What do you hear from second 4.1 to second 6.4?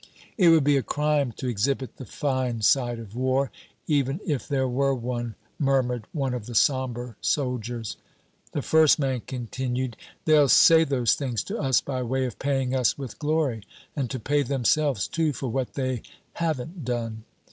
if there were one!" murmured one